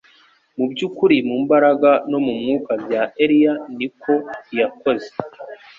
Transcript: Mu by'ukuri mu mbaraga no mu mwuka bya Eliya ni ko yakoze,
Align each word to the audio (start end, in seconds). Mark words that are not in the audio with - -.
Mu 0.57 0.65
by'ukuri 0.71 1.17
mu 1.27 1.35
mbaraga 1.43 1.91
no 2.11 2.19
mu 2.25 2.33
mwuka 2.39 2.71
bya 2.83 3.03
Eliya 3.23 3.53
ni 3.77 3.87
ko 4.01 4.13
yakoze, 4.59 5.09